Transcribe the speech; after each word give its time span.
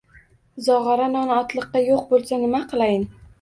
Zog‘ora 0.67 1.09
non 1.17 1.33
otliqqa 1.35 1.83
yo‘q 1.89 2.01
bo‘lsa, 2.15 2.41
nima 2.47 2.63
qilayin? 2.73 3.07